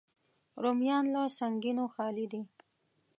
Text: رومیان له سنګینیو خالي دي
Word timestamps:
رومیان 0.63 1.05
له 1.13 1.21
سنګینیو 1.37 1.91
خالي 1.95 2.25
دي 2.31 2.41